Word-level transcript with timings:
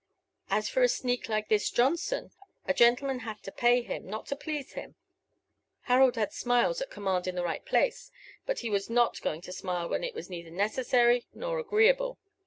As 0.49 0.67
for 0.67 0.81
a 0.81 0.87
sneak 0.87 1.29
like 1.29 1.47
this 1.47 1.69
Johnson, 1.69 2.31
a 2.65 2.73
gentleman 2.73 3.19
had 3.19 3.43
to 3.43 3.51
pay 3.51 3.83
him, 3.83 4.07
not 4.07 4.25
to 4.29 4.35
please 4.35 4.73
him. 4.73 4.95
Harold 5.81 6.15
had 6.15 6.33
smiles 6.33 6.81
at 6.81 6.89
command 6.89 7.27
in 7.27 7.35
the 7.35 7.43
right 7.43 7.63
place, 7.63 8.09
but 8.47 8.61
he 8.65 8.69
was 8.71 8.89
not 8.89 9.21
going 9.21 9.41
to 9.41 9.51
smile 9.53 9.87
when 9.87 10.03
it 10.03 10.15
was 10.15 10.27
neither 10.27 10.49
necessary 10.49 11.27
nor 11.35 11.59
agreeable. 11.59 12.17